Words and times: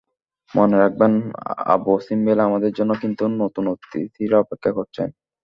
মনে 0.53 0.75
রাখবেন, 0.77 1.13
আবু 1.73 1.91
সিম্বেলে 2.05 2.41
আমাদের 2.45 2.71
জন্য 2.77 2.91
কিন্তু 3.03 3.23
নতুন 3.41 3.63
অতিথিরা 3.73 4.37
অপেক্ষা 4.39 4.71
করছেন! 4.77 5.07